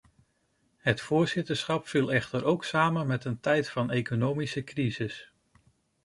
Het 0.77 1.01
voorzitterschap 1.01 1.87
viel 1.87 2.11
echter 2.13 2.43
ook 2.45 2.63
samen 2.63 3.07
met 3.07 3.25
een 3.25 3.39
tijd 3.39 3.69
van 3.69 3.91
economische 3.91 4.63
crisis. 4.63 5.31